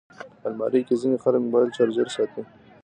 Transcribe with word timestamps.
الماري 0.47 0.81
کې 0.87 0.95
ځینې 1.01 1.17
خلک 1.23 1.39
موبایل 1.45 1.69
چارجر 1.77 2.07
ساتي 2.15 2.41